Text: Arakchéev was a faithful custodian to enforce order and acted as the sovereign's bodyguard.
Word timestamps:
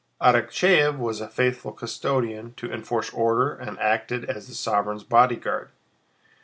Arakchéev 0.19 0.97
was 0.97 1.21
a 1.21 1.27
faithful 1.29 1.71
custodian 1.71 2.55
to 2.55 2.71
enforce 2.73 3.11
order 3.13 3.53
and 3.53 3.77
acted 3.77 4.25
as 4.25 4.47
the 4.47 4.55
sovereign's 4.55 5.03
bodyguard. 5.03 5.69